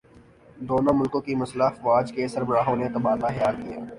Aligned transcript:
دونوں 0.59 0.93
ملکوں 0.93 1.21
کی 1.21 1.35
مسلح 1.35 1.65
افواج 1.65 2.11
کے 2.11 2.27
سربراہوں 2.27 2.75
نے 2.75 2.87
تبادلہ 2.89 3.27
خیال 3.27 3.55
کیا 3.55 3.75
ہے 3.75 3.85